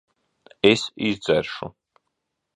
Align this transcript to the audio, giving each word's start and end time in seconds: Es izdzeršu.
Es 0.69 0.81
izdzeršu. 1.09 1.71